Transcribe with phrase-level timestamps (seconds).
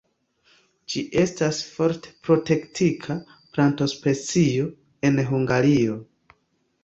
[0.91, 3.17] Ĝi estas forte protektita
[3.57, 4.65] plantospecio
[5.11, 5.99] en Hungario.